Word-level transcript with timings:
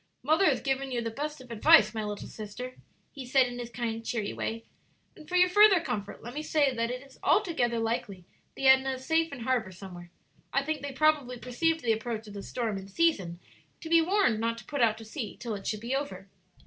"Mother 0.23 0.45
has 0.45 0.61
given 0.61 0.91
you 0.91 0.99
the 1.03 1.11
best 1.11 1.41
of 1.41 1.51
advice, 1.51 1.93
my 1.93 2.03
little 2.03 2.27
sister," 2.27 2.75
he 3.11 3.23
said, 3.23 3.45
in 3.45 3.59
his 3.59 3.69
kind, 3.69 4.03
cheery 4.03 4.33
way; 4.33 4.63
"and 5.15 5.29
for 5.29 5.35
your 5.35 5.47
further 5.47 5.79
comfort 5.79 6.23
let 6.23 6.33
me 6.33 6.41
say 6.41 6.73
that 6.73 6.89
it 6.89 7.03
is 7.05 7.19
altogether 7.21 7.77
likely 7.77 8.25
the 8.55 8.65
Edna 8.65 8.93
is 8.93 9.05
safe 9.05 9.31
in 9.31 9.41
harbor 9.41 9.71
somewhere. 9.71 10.09
I 10.51 10.63
think 10.63 10.81
they 10.81 10.91
probably 10.91 11.37
perceived 11.37 11.81
the 11.81 11.93
approach 11.93 12.25
of 12.27 12.33
the 12.33 12.41
storm 12.41 12.79
in 12.79 12.87
season 12.87 13.39
to 13.79 13.89
be 13.89 14.01
warned 14.01 14.39
not 14.39 14.57
to 14.57 14.65
put 14.65 14.81
out 14.81 14.97
to 14.97 15.05
sea 15.05 15.37
till 15.37 15.53
it 15.53 15.67
should 15.67 15.81
be 15.81 15.95
over." 15.95 16.27